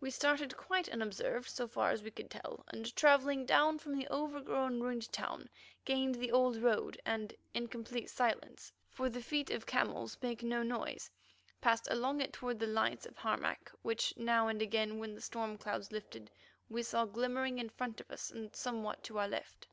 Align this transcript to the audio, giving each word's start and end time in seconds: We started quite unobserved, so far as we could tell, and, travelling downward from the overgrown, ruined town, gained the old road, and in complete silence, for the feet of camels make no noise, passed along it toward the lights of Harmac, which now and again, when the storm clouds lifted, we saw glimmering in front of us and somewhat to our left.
We 0.00 0.12
started 0.12 0.56
quite 0.56 0.88
unobserved, 0.90 1.48
so 1.50 1.66
far 1.66 1.90
as 1.90 2.04
we 2.04 2.12
could 2.12 2.30
tell, 2.30 2.64
and, 2.68 2.94
travelling 2.94 3.46
downward 3.46 3.80
from 3.80 3.98
the 3.98 4.06
overgrown, 4.08 4.78
ruined 4.78 5.12
town, 5.12 5.48
gained 5.84 6.14
the 6.14 6.30
old 6.30 6.58
road, 6.58 7.00
and 7.04 7.34
in 7.52 7.66
complete 7.66 8.10
silence, 8.10 8.70
for 8.92 9.10
the 9.10 9.20
feet 9.20 9.50
of 9.50 9.66
camels 9.66 10.16
make 10.22 10.44
no 10.44 10.62
noise, 10.62 11.10
passed 11.60 11.88
along 11.90 12.20
it 12.20 12.32
toward 12.32 12.60
the 12.60 12.66
lights 12.68 13.06
of 13.06 13.16
Harmac, 13.16 13.72
which 13.82 14.16
now 14.16 14.46
and 14.46 14.62
again, 14.62 15.00
when 15.00 15.16
the 15.16 15.20
storm 15.20 15.58
clouds 15.58 15.90
lifted, 15.90 16.30
we 16.68 16.84
saw 16.84 17.04
glimmering 17.04 17.58
in 17.58 17.70
front 17.70 18.00
of 18.00 18.08
us 18.12 18.30
and 18.30 18.54
somewhat 18.54 19.02
to 19.02 19.18
our 19.18 19.26
left. 19.26 19.66